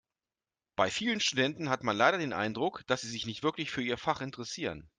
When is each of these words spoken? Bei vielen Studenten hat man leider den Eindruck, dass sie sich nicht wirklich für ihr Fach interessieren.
Bei 0.75 0.89
vielen 0.89 1.19
Studenten 1.19 1.69
hat 1.69 1.83
man 1.83 1.95
leider 1.95 2.17
den 2.17 2.33
Eindruck, 2.33 2.81
dass 2.87 3.01
sie 3.01 3.07
sich 3.09 3.27
nicht 3.27 3.43
wirklich 3.43 3.69
für 3.69 3.83
ihr 3.83 3.99
Fach 3.99 4.21
interessieren. 4.21 4.89